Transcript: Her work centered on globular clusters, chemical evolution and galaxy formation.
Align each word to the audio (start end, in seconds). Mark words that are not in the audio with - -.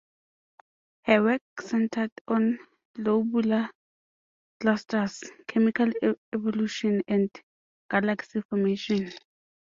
Her 1.03 1.21
work 1.21 1.41
centered 1.59 2.09
on 2.27 2.57
globular 2.95 3.69
clusters, 4.59 5.23
chemical 5.47 5.91
evolution 6.33 7.03
and 7.07 7.29
galaxy 7.87 8.41
formation. 8.49 9.11